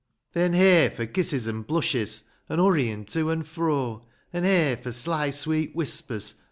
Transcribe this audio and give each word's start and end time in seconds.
Then, 0.33 0.53
hey 0.53 0.89
for 0.89 1.05
kisses 1.05 1.47
an' 1.47 1.61
blushes, 1.61 2.23
An' 2.49 2.57
hurryin' 2.57 3.05
to 3.09 3.29
an' 3.29 3.43
fro; 3.43 4.01
An' 4.33 4.41
hey 4.45 4.75
for 4.81 4.91
sly, 4.91 5.29
sweet 5.29 5.75
whispers. 5.75 6.33